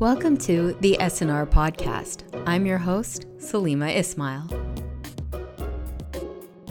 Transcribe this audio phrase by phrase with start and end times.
[0.00, 2.22] Welcome to the S&R podcast.
[2.46, 4.46] I'm your host, Salima Ismail.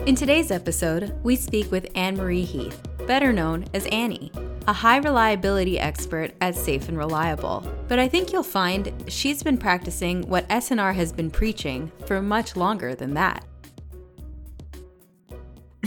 [0.06, 4.32] In today's episode, we speak with Annemarie Heath, better known as Annie,
[4.66, 7.70] a high reliability expert at Safe and Reliable.
[7.86, 12.56] But I think you'll find she's been practicing what S&R has been preaching for much
[12.56, 13.44] longer than that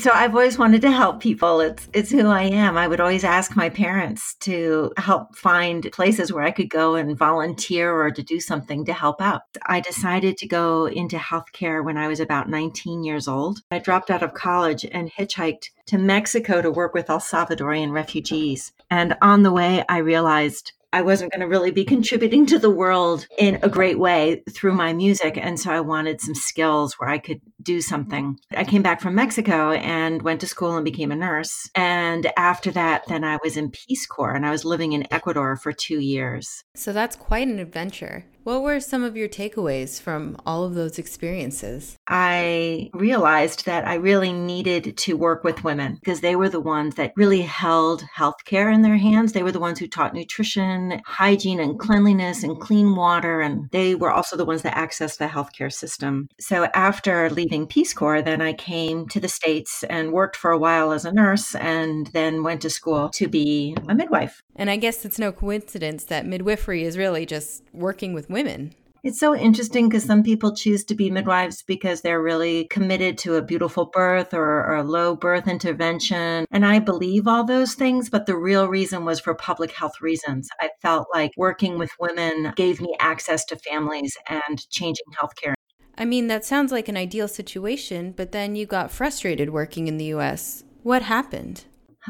[0.01, 1.61] so I've always wanted to help people.
[1.61, 2.75] It's it's who I am.
[2.75, 7.15] I would always ask my parents to help find places where I could go and
[7.15, 9.43] volunteer or to do something to help out.
[9.67, 13.61] I decided to go into healthcare when I was about 19 years old.
[13.69, 18.73] I dropped out of college and hitchhiked to Mexico to work with El Salvadorian refugees.
[18.89, 22.69] And on the way, I realized I wasn't going to really be contributing to the
[22.69, 25.37] world in a great way through my music.
[25.37, 28.37] And so I wanted some skills where I could do something.
[28.51, 31.69] I came back from Mexico and went to school and became a nurse.
[31.75, 35.55] And after that, then I was in Peace Corps and I was living in Ecuador
[35.55, 36.63] for two years.
[36.75, 38.25] So that's quite an adventure.
[38.43, 41.99] What were some of your takeaways from all of those experiences?
[42.07, 46.95] I realized that I really needed to work with women because they were the ones
[46.95, 49.33] that really held healthcare in their hands.
[49.33, 53.41] They were the ones who taught nutrition, hygiene, and cleanliness and clean water.
[53.41, 56.27] And they were also the ones that accessed the healthcare system.
[56.39, 60.57] So after leaving Peace Corps, then I came to the States and worked for a
[60.57, 64.41] while as a nurse and then went to school to be a midwife.
[64.55, 68.73] And I guess it's no coincidence that midwifery is really just working with women.
[69.03, 73.35] It's so interesting because some people choose to be midwives because they're really committed to
[73.35, 76.45] a beautiful birth or, or, a low birth intervention.
[76.51, 80.49] And I believe all those things, but the real reason was for public health reasons.
[80.59, 85.55] I felt like working with women gave me access to families and changing healthcare.
[85.97, 89.97] I mean, that sounds like an ideal situation, but then you got frustrated working in
[89.97, 90.63] the US.
[90.83, 91.65] What happened?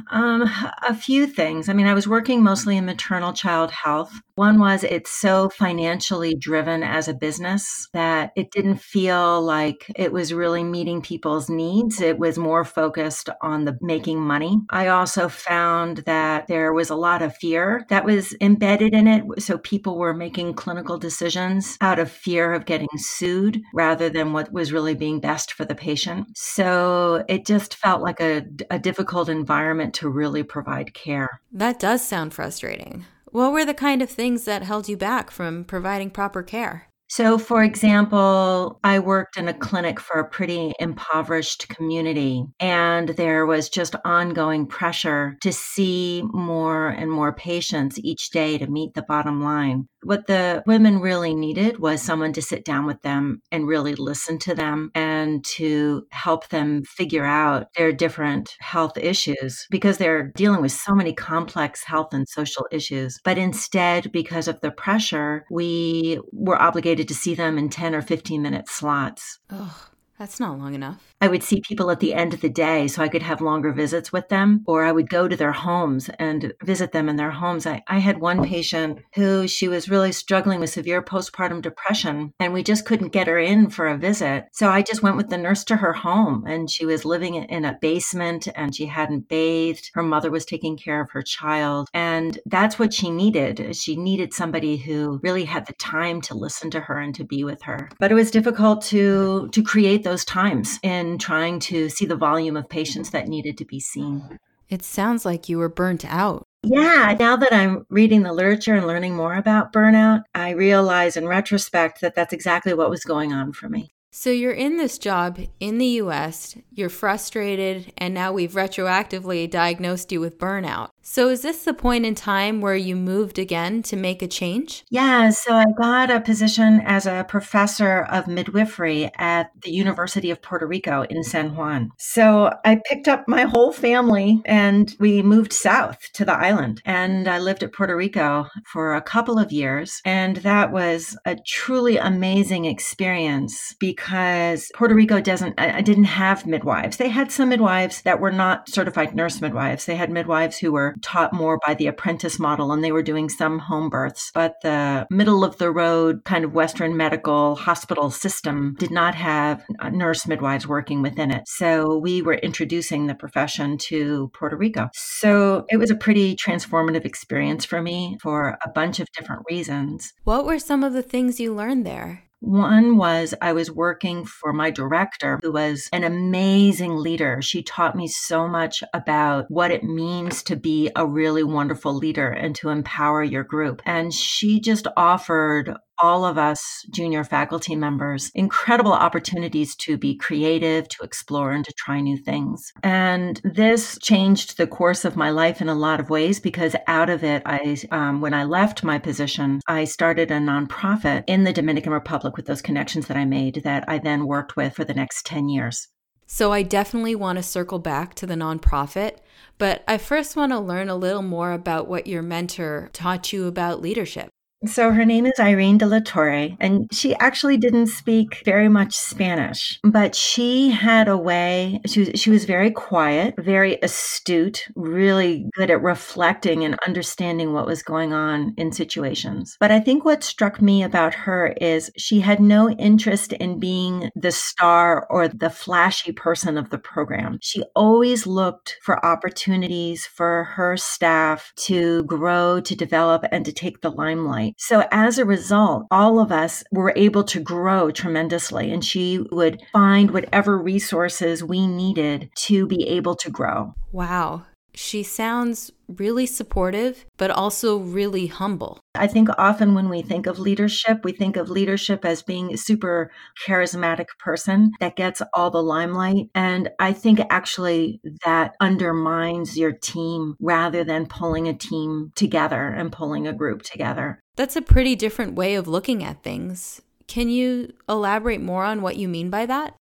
[0.10, 0.50] Um,
[0.88, 1.68] a few things.
[1.68, 4.12] I mean, I was working mostly in maternal child health.
[4.36, 10.14] One was it's so financially driven as a business that it didn't feel like it
[10.14, 12.00] was really meeting people's needs.
[12.00, 14.62] It was more focused on the making money.
[14.70, 19.24] I also found that there was a lot of fear that was embedded in it.
[19.42, 24.52] So people were making clinical decisions out of fear of getting sued rather than what
[24.54, 26.28] was really being best for the patient.
[26.36, 31.42] So it just felt like a, a difficult environment to really provide care.
[31.52, 33.06] That does sound frustrating.
[33.26, 36.91] What were the kind of things that held you back from providing proper care?
[37.12, 43.46] So, for example, I worked in a clinic for a pretty impoverished community, and there
[43.46, 49.02] was just ongoing pressure to see more and more patients each day to meet the
[49.02, 49.90] bottom line.
[50.04, 54.40] What the women really needed was someone to sit down with them and really listen
[54.40, 60.62] to them and to help them figure out their different health issues because they're dealing
[60.62, 63.20] with so many complex health and social issues.
[63.24, 68.02] But instead, because of the pressure, we were obligated to see them in 10 or
[68.02, 69.40] 15 minute slots.
[69.50, 69.91] Oh,
[70.22, 71.16] that's not long enough.
[71.20, 73.72] I would see people at the end of the day so I could have longer
[73.72, 77.32] visits with them, or I would go to their homes and visit them in their
[77.32, 77.66] homes.
[77.66, 82.54] I, I had one patient who she was really struggling with severe postpartum depression, and
[82.54, 84.46] we just couldn't get her in for a visit.
[84.52, 87.66] So I just went with the nurse to her home, and she was living in
[87.66, 89.90] a basement and she hadn't bathed.
[89.96, 93.76] Her mother was taking care of her child, and that's what she needed.
[93.76, 97.44] She needed somebody who really had the time to listen to her and to be
[97.44, 97.90] with her.
[98.00, 102.58] But it was difficult to to create those times in trying to see the volume
[102.58, 104.38] of patients that needed to be seen.
[104.70, 106.44] It sounds like you were burnt out.
[106.64, 111.28] Yeah, now that I'm reading the literature and learning more about burnout, I realize in
[111.28, 113.92] retrospect that that's exactly what was going on for me.
[114.14, 120.12] So you're in this job in the US, you're frustrated, and now we've retroactively diagnosed
[120.12, 120.90] you with burnout.
[121.04, 124.84] So, is this the point in time where you moved again to make a change?
[124.92, 130.44] Yeah, so I got a position as a professor of midwifery at the University of
[130.44, 131.92] Puerto Rico in San Juan.
[131.98, 136.82] So, I picked up my whole family and we moved south to the island.
[136.86, 140.02] And I lived at Puerto Rico for a couple of years.
[140.06, 146.98] And that was a truly amazing experience because Puerto Rico doesn't, I didn't have midwives.
[146.98, 150.91] They had some midwives that were not certified nurse midwives, they had midwives who were
[151.02, 154.32] taught more by the apprentice model and they were doing some home births.
[154.34, 159.64] But the middle of the road kind of Western medical hospital system did not have
[159.92, 161.44] nurse midwives working within it.
[161.48, 164.90] So we were introducing the profession to Puerto Rico.
[164.94, 170.14] So it was a pretty transformative experience for me for a bunch of different reasons.
[170.24, 172.24] What were some of the things you learned there?
[172.42, 177.40] One was I was working for my director, who was an amazing leader.
[177.40, 182.30] She taught me so much about what it means to be a really wonderful leader
[182.32, 183.84] and to empower your group.
[183.86, 190.88] And she just offered all of us junior faculty members incredible opportunities to be creative,
[190.90, 192.72] to explore, and to try new things.
[192.84, 197.10] And this changed the course of my life in a lot of ways because out
[197.10, 201.54] of it, I, um, when I left my position, I started a nonprofit in the
[201.54, 204.94] Dominican Republic with those connections that I made that I then worked with for the
[204.94, 205.88] next 10 years.
[206.28, 209.18] So I definitely want to circle back to the nonprofit,
[209.58, 213.48] but I first want to learn a little more about what your mentor taught you
[213.48, 214.30] about leadership.
[214.66, 218.94] So her name is Irene de la Torre, and she actually didn't speak very much
[218.94, 225.50] Spanish, but she had a way, she was, she was very quiet, very astute, really
[225.56, 229.58] good at reflecting and understanding what was going on in situations.
[229.60, 234.12] But I think what struck me about her is she had no interest in being
[234.16, 237.40] the star or the flashy person of the program.
[237.42, 243.82] She always looked for opportunities for her staff to grow, to develop, and to take
[243.82, 244.51] the limelight.
[244.58, 249.62] So as a result, all of us were able to grow tremendously and she would
[249.74, 253.74] find whatever resources we needed to be able to grow.
[253.92, 254.46] Wow.
[254.74, 258.80] She sounds really supportive, but also really humble.
[258.96, 262.58] I think often when we think of leadership, we think of leadership as being a
[262.58, 263.12] super
[263.46, 266.30] charismatic person that gets all the limelight.
[266.34, 272.92] And I think actually that undermines your team rather than pulling a team together and
[272.92, 274.21] pulling a group together.
[274.42, 276.82] That's a pretty different way of looking at things.
[277.06, 279.76] Can you elaborate more on what you mean by that?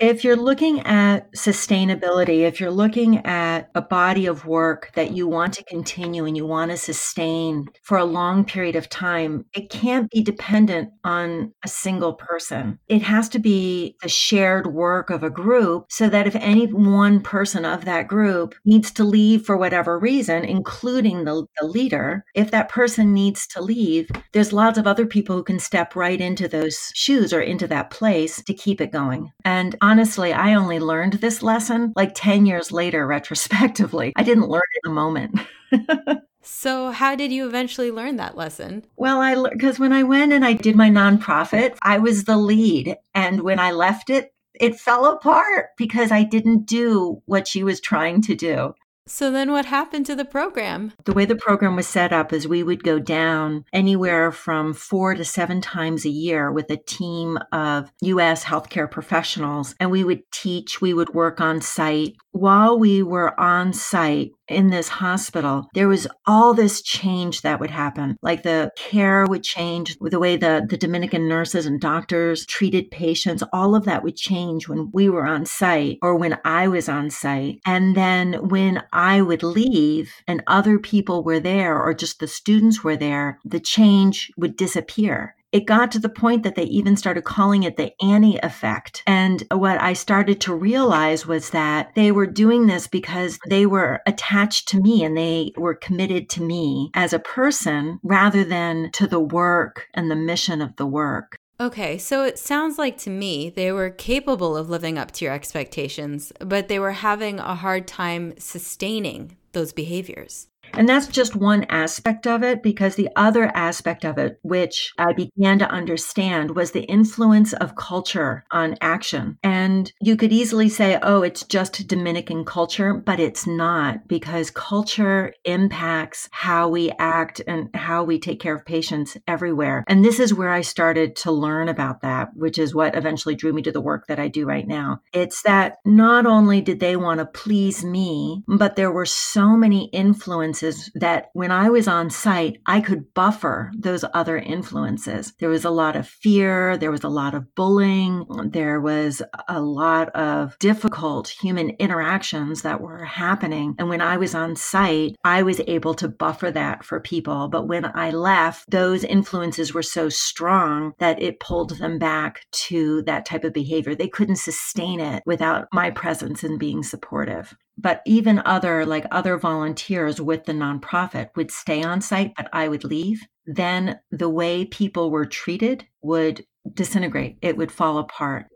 [0.00, 5.28] If you're looking at sustainability, if you're looking at a body of work that you
[5.28, 9.70] want to continue and you want to sustain for a long period of time, it
[9.70, 12.80] can't be dependent on a single person.
[12.88, 17.20] It has to be the shared work of a group so that if any one
[17.20, 22.50] person of that group needs to leave for whatever reason, including the, the leader, if
[22.50, 26.48] that person needs to leave, there's lots of other people who can step right into
[26.48, 29.30] those shoes or into that place to keep it going.
[29.44, 34.12] And honestly, I only learned this lesson like 10 years later, retrospectively.
[34.16, 35.40] I didn't learn it in a moment.
[36.46, 38.84] So, how did you eventually learn that lesson?
[38.96, 42.96] Well, I because when I went and I did my nonprofit, I was the lead,
[43.14, 47.80] and when I left it, it fell apart because I didn't do what she was
[47.80, 48.74] trying to do.
[49.06, 50.94] So then what happened to the program?
[51.04, 55.14] The way the program was set up is we would go down anywhere from four
[55.14, 60.22] to seven times a year with a team of US healthcare professionals and we would
[60.32, 62.14] teach, we would work on site.
[62.32, 67.70] While we were on site, in this hospital, there was all this change that would
[67.70, 68.16] happen.
[68.22, 73.42] Like the care would change, the way the, the Dominican nurses and doctors treated patients,
[73.52, 77.10] all of that would change when we were on site or when I was on
[77.10, 77.60] site.
[77.64, 82.82] And then when I would leave and other people were there or just the students
[82.82, 87.22] were there, the change would disappear it got to the point that they even started
[87.22, 89.04] calling it the Annie effect.
[89.06, 94.00] And what I started to realize was that they were doing this because they were
[94.04, 99.06] attached to me and they were committed to me as a person rather than to
[99.06, 101.36] the work and the mission of the work.
[101.60, 105.34] Okay, so it sounds like to me they were capable of living up to your
[105.34, 110.48] expectations, but they were having a hard time sustaining those behaviors.
[110.76, 115.12] And that's just one aspect of it because the other aspect of it, which I
[115.12, 119.38] began to understand, was the influence of culture on action.
[119.42, 125.32] And you could easily say, oh, it's just Dominican culture, but it's not because culture
[125.44, 129.84] impacts how we act and how we take care of patients everywhere.
[129.86, 133.52] And this is where I started to learn about that, which is what eventually drew
[133.52, 135.02] me to the work that I do right now.
[135.12, 139.84] It's that not only did they want to please me, but there were so many
[139.86, 145.32] influences influences that when I was on site, I could buffer those other influences.
[145.38, 149.60] There was a lot of fear, there was a lot of bullying, there was a
[149.60, 153.74] lot of difficult human interactions that were happening.
[153.78, 157.48] And when I was on site, I was able to buffer that for people.
[157.48, 163.02] But when I left, those influences were so strong that it pulled them back to
[163.02, 163.94] that type of behavior.
[163.94, 169.36] They couldn't sustain it without my presence and being supportive but even other like other
[169.36, 174.64] volunteers with the nonprofit would stay on site but i would leave then the way
[174.64, 177.36] people were treated would disintegrate.
[177.42, 178.46] It would fall apart.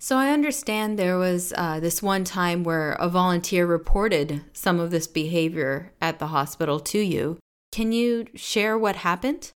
[0.00, 4.92] So i understand there was uh, this one time where a volunteer reported some of
[4.92, 7.38] this behavior at the hospital to you.
[7.72, 9.50] Can you share what happened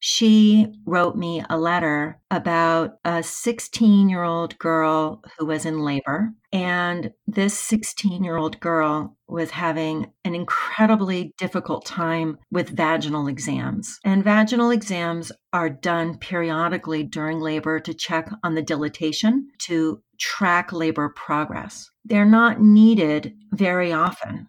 [0.00, 6.32] She wrote me a letter about a 16 year old girl who was in labor.
[6.52, 13.98] And this 16 year old girl was having an incredibly difficult time with vaginal exams.
[14.04, 20.72] And vaginal exams are done periodically during labor to check on the dilatation, to track
[20.72, 21.90] labor progress.
[22.04, 24.48] They're not needed very often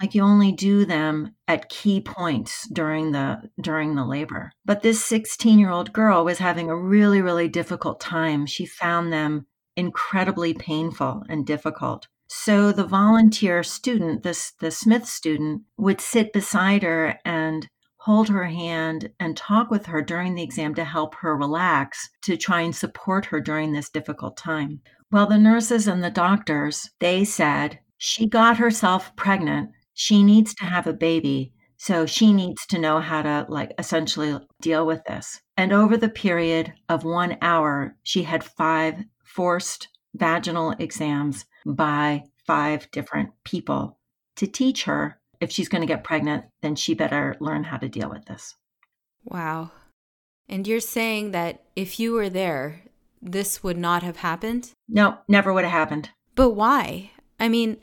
[0.00, 4.52] like you only do them at key points during the during the labor.
[4.64, 8.46] But this 16 year old girl was having a really really difficult time.
[8.46, 12.08] She found them incredibly painful and difficult.
[12.28, 18.46] So the volunteer student this the smith student would sit beside her and hold her
[18.46, 22.74] hand and talk with her during the exam to help her relax to try and
[22.74, 24.80] support her during this difficult time.
[25.12, 30.64] Well the nurses and the doctors they said she got herself pregnant she needs to
[30.64, 31.52] have a baby.
[31.76, 35.42] So she needs to know how to, like, essentially deal with this.
[35.58, 42.90] And over the period of one hour, she had five forced vaginal exams by five
[42.92, 43.98] different people
[44.36, 47.88] to teach her if she's going to get pregnant, then she better learn how to
[47.88, 48.54] deal with this.
[49.24, 49.70] Wow.
[50.48, 52.84] And you're saying that if you were there,
[53.20, 54.72] this would not have happened?
[54.88, 56.08] No, never would have happened.
[56.34, 57.10] But why?
[57.38, 57.76] I mean,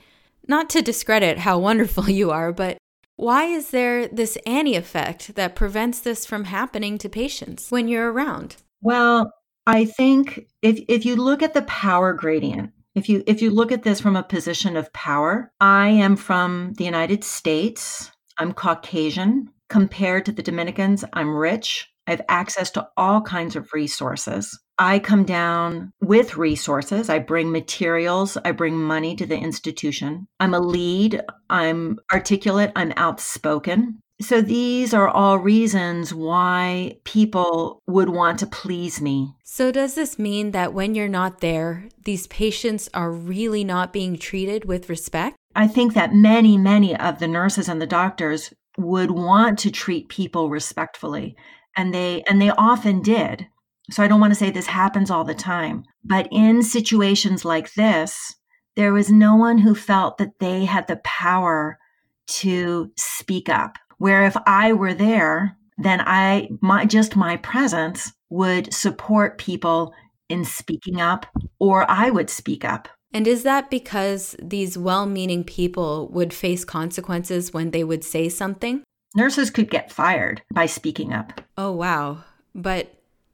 [0.47, 2.77] not to discredit how wonderful you are, but
[3.15, 8.11] why is there this Annie effect that prevents this from happening to patients when you're
[8.11, 8.57] around?
[8.81, 9.33] Well,
[9.65, 13.71] I think if if you look at the power gradient, if you if you look
[13.71, 18.11] at this from a position of power, I am from the United States.
[18.37, 19.49] I'm Caucasian.
[19.69, 21.91] Compared to the Dominicans, I'm rich.
[22.07, 24.57] I have access to all kinds of resources.
[24.79, 27.09] I come down with resources.
[27.09, 28.37] I bring materials.
[28.45, 30.27] I bring money to the institution.
[30.39, 31.21] I'm a lead.
[31.49, 32.71] I'm articulate.
[32.75, 33.99] I'm outspoken.
[34.19, 39.35] So these are all reasons why people would want to please me.
[39.43, 44.17] So, does this mean that when you're not there, these patients are really not being
[44.17, 45.35] treated with respect?
[45.55, 50.09] I think that many, many of the nurses and the doctors would want to treat
[50.09, 51.35] people respectfully
[51.77, 53.47] and they and they often did.
[53.89, 57.73] So i don't want to say this happens all the time but in situations like
[57.75, 58.35] this
[58.75, 61.79] there was no one who felt that they had the power
[62.27, 63.77] to speak up.
[63.97, 69.93] Where if i were there then i my just my presence would support people
[70.27, 71.25] in speaking up
[71.59, 72.89] or i would speak up.
[73.13, 78.27] And is that because these well meaning people would face consequences when they would say
[78.27, 78.83] something?
[79.15, 81.41] Nurses could get fired by speaking up.
[81.57, 82.23] Oh, wow.
[82.53, 82.93] But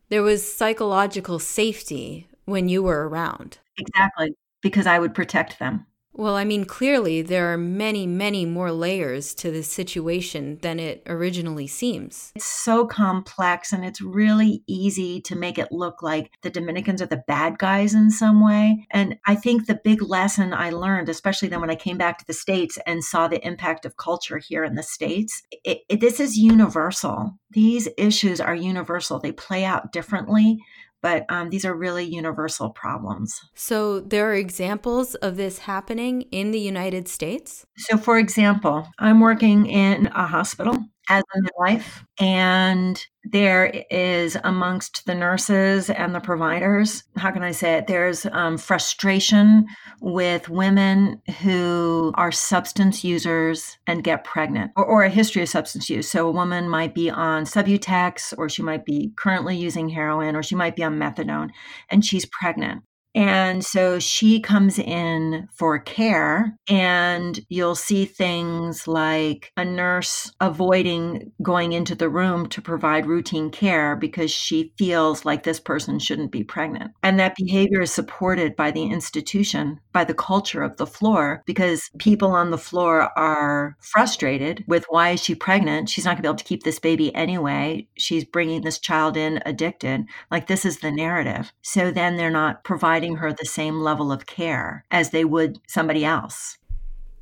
[0.09, 3.57] there was psychological safety when you were around.
[3.77, 5.85] Exactly, because I would protect them.
[6.15, 11.01] Well, I mean, clearly there are many, many more layers to this situation than it
[11.07, 12.31] originally seems.
[12.35, 17.07] It's so complex and it's really easy to make it look like the Dominicans are
[17.07, 18.85] the bad guys in some way.
[18.91, 22.27] And I think the big lesson I learned, especially then when I came back to
[22.27, 26.19] the States and saw the impact of culture here in the States, it, it, this
[26.19, 27.33] is universal.
[27.51, 30.59] These issues are universal, they play out differently
[31.03, 33.39] but um, these are really universal problems.
[33.53, 37.67] So, there are examples of this happening in the United States?
[37.77, 40.77] So, for example, I'm working in a hospital
[41.09, 42.05] as a midwife.
[42.19, 47.87] And there is amongst the nurses and the providers, how can I say it?
[47.87, 49.65] There's um, frustration
[50.01, 55.89] with women who are substance users and get pregnant or, or a history of substance
[55.89, 56.09] use.
[56.09, 60.43] So a woman might be on Subutex or she might be currently using heroin or
[60.43, 61.49] she might be on methadone
[61.89, 62.83] and she's pregnant.
[63.15, 71.31] And so she comes in for care, and you'll see things like a nurse avoiding
[71.41, 76.31] going into the room to provide routine care because she feels like this person shouldn't
[76.31, 76.91] be pregnant.
[77.03, 81.89] And that behavior is supported by the institution, by the culture of the floor, because
[81.99, 85.89] people on the floor are frustrated with why is she pregnant?
[85.89, 87.87] She's not going to be able to keep this baby anyway.
[87.97, 90.05] She's bringing this child in addicted.
[90.31, 91.53] Like, this is the narrative.
[91.61, 96.03] So then they're not providing her the same level of care as they would somebody
[96.03, 96.57] else.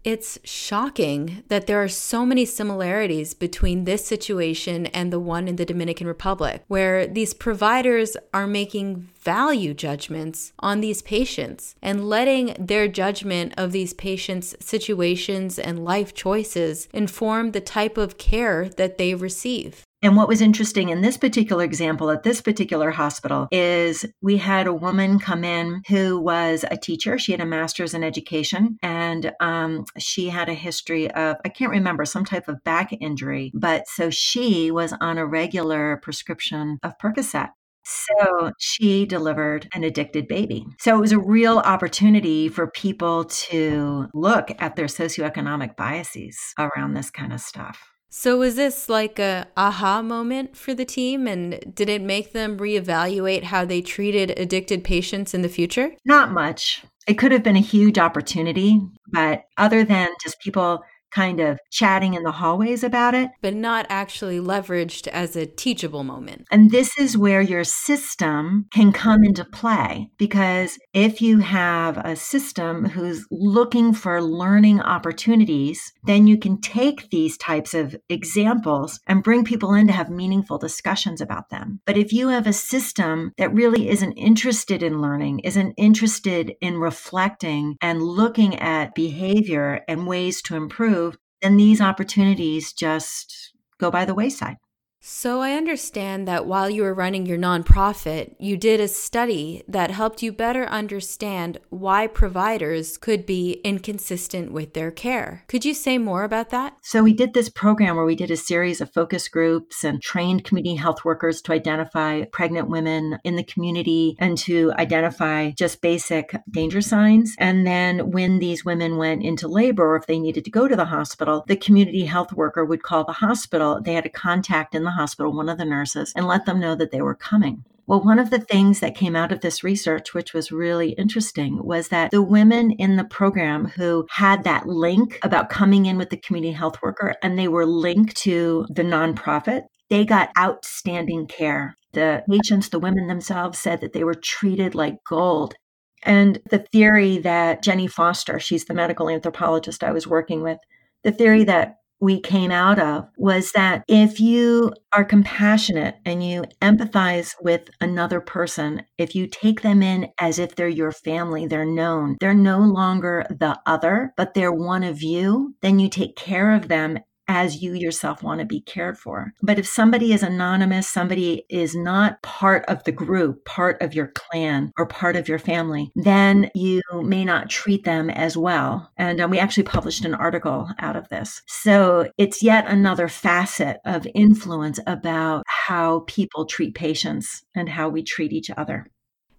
[0.04, 5.58] It's shocking that there are so many similarities between this situation and the one in
[5.58, 12.56] the Dominican Republic, where these providers are making value judgments on these patients and letting
[12.58, 18.98] their judgment of these patients' situations and life choices inform the type of care that
[18.98, 19.84] they receive.
[20.02, 24.66] And what was interesting in this particular example at this particular hospital is we had
[24.66, 27.20] a woman come in who was a teacher.
[27.20, 31.72] She had a master's in education and um, she had a history of, I can't
[31.72, 33.52] remember, some type of back injury.
[33.54, 37.50] But so she was on a regular prescription of Percocet.
[37.84, 40.66] So she delivered an addicted baby.
[40.80, 46.94] So it was a real opportunity for people to look at their socioeconomic biases around
[46.94, 47.91] this kind of stuff.
[48.14, 52.58] So was this like a aha moment for the team and did it make them
[52.58, 55.94] reevaluate how they treated addicted patients in the future?
[56.04, 56.84] Not much.
[57.08, 62.14] It could have been a huge opportunity, but other than just people kind of chatting
[62.14, 63.30] in the hallways about it.
[63.42, 66.46] But not actually leveraged as a teachable moment.
[66.52, 72.16] And this is where your system can come into play because if you have a
[72.16, 79.24] system who's looking for learning opportunities, then you can take these types of examples and
[79.24, 81.80] bring people in to have meaningful discussions about them.
[81.86, 86.78] But if you have a system that really isn't interested in learning, isn't interested in
[86.78, 91.01] reflecting and looking at behavior and ways to improve,
[91.42, 94.58] then these opportunities just go by the wayside.
[95.04, 99.90] So, I understand that while you were running your nonprofit, you did a study that
[99.90, 105.44] helped you better understand why providers could be inconsistent with their care.
[105.48, 106.78] Could you say more about that?
[106.84, 110.44] So, we did this program where we did a series of focus groups and trained
[110.44, 116.36] community health workers to identify pregnant women in the community and to identify just basic
[116.52, 117.34] danger signs.
[117.40, 120.76] And then, when these women went into labor or if they needed to go to
[120.76, 123.82] the hospital, the community health worker would call the hospital.
[123.82, 126.60] They had a contact in the the hospital, one of the nurses, and let them
[126.60, 127.64] know that they were coming.
[127.88, 131.64] Well, one of the things that came out of this research, which was really interesting,
[131.64, 136.10] was that the women in the program who had that link about coming in with
[136.10, 141.76] the community health worker and they were linked to the nonprofit, they got outstanding care.
[141.92, 145.56] The patients, the women themselves said that they were treated like gold.
[146.04, 150.60] And the theory that Jenny Foster, she's the medical anthropologist I was working with,
[151.04, 156.44] the theory that we came out of was that if you are compassionate and you
[156.62, 161.64] empathize with another person, if you take them in as if they're your family, they're
[161.64, 166.54] known, they're no longer the other, but they're one of you, then you take care
[166.54, 166.98] of them
[167.32, 169.34] as you yourself want to be cared for.
[169.42, 174.08] But if somebody is anonymous, somebody is not part of the group, part of your
[174.08, 178.92] clan, or part of your family, then you may not treat them as well.
[178.98, 181.42] And um, we actually published an article out of this.
[181.48, 188.04] So it's yet another facet of influence about how people treat patients and how we
[188.04, 188.88] treat each other.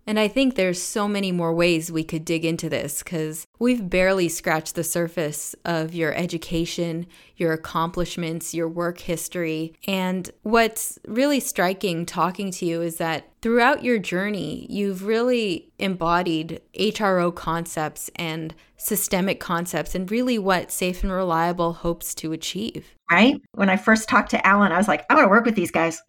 [0.06, 3.88] And I think there's so many more ways we could dig into this because we've
[3.88, 9.74] barely scratched the surface of your education, your accomplishments, your work history.
[9.86, 16.60] And what's really striking talking to you is that throughout your journey, you've really embodied
[16.78, 22.94] HRO concepts and systemic concepts and really what Safe and Reliable hopes to achieve.
[23.10, 23.40] Right?
[23.52, 25.70] When I first talked to Alan, I was like, I want to work with these
[25.70, 26.02] guys.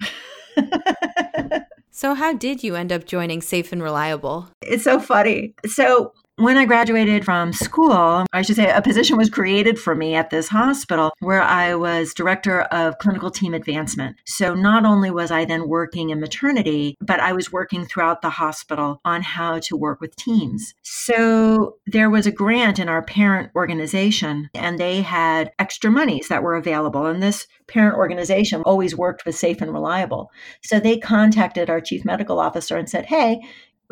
[1.96, 4.50] So, how did you end up joining Safe and Reliable?
[4.64, 5.54] It's so funny.
[5.68, 10.16] So, when I graduated from school, I should say a position was created for me
[10.16, 14.16] at this hospital where I was director of clinical team advancement.
[14.26, 18.32] So not only was I then working in maternity, but I was working throughout the
[18.32, 20.74] hospital on how to work with teams.
[20.82, 26.42] So there was a grant in our parent organization and they had extra monies that
[26.42, 27.06] were available.
[27.06, 30.32] And this parent organization always worked with safe and reliable.
[30.64, 33.40] So they contacted our chief medical officer and said, Hey,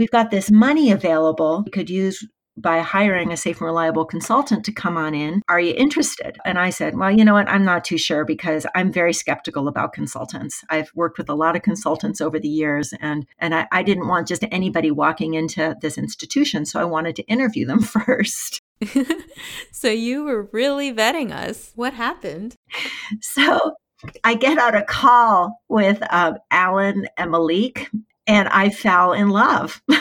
[0.02, 4.66] we've got this money available we could use by hiring a safe and reliable consultant
[4.66, 5.44] to come on in.
[5.48, 6.40] Are you interested?
[6.44, 7.48] And I said, Well, you know what?
[7.48, 10.64] I'm not too sure because I'm very skeptical about consultants.
[10.72, 14.08] I've worked with a lot of consultants over the years and and I, I didn't
[14.08, 16.66] want just anybody walking into this institution.
[16.66, 18.60] So I wanted to interview them first.
[19.72, 21.74] so you were really vetting us.
[21.76, 22.56] What happened?
[23.22, 23.76] So
[24.24, 27.90] I get on a call with uh, Alan and Malik,
[28.32, 29.82] and I fell in love.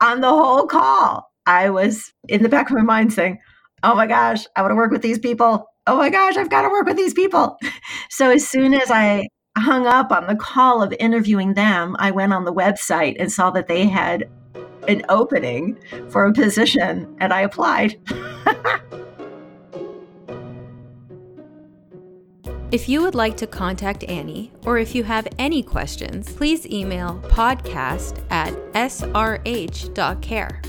[0.00, 3.38] On the whole call, I was in the back of my mind saying,
[3.82, 5.66] Oh my gosh, I want to work with these people.
[5.86, 7.58] Oh my gosh, I've got to work with these people.
[8.08, 12.34] So as soon as I hung up on the call of interviewing them, I went
[12.34, 14.28] on the website and saw that they had
[14.86, 15.78] an opening
[16.10, 17.98] for a position and I applied.
[22.72, 27.20] If you would like to contact Annie, or if you have any questions, please email
[27.24, 30.62] podcast at srh.care.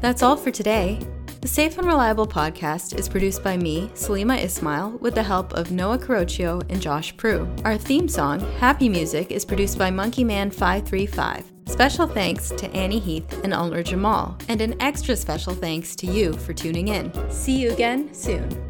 [0.00, 0.98] That's all for today.
[1.42, 5.72] The Safe and Reliable podcast is produced by me, Salima Ismail, with the help of
[5.72, 7.46] Noah Carocchio and Josh Prue.
[7.66, 11.52] Our theme song, Happy Music, is produced by Monkey Man 535.
[11.66, 16.32] Special thanks to Annie Heath and Ulmer Jamal, and an extra special thanks to you
[16.32, 17.12] for tuning in.
[17.30, 18.67] See you again soon.